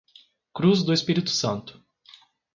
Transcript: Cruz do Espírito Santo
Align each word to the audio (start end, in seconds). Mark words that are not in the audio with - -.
Cruz 0.53 0.81
do 0.81 0.93
Espírito 0.93 1.29
Santo 1.29 1.79